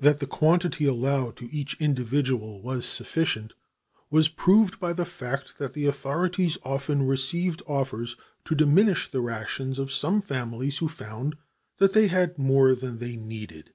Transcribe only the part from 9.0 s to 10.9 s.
the rations of some families who